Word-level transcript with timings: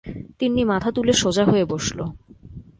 তিন্নি 0.39 0.63
মাথা 0.63 0.89
তুলে 0.91 1.13
সোজা 1.13 1.43
হয়ে 1.45 1.65
বসল। 1.65 1.99